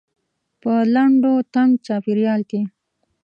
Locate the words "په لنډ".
0.61-1.21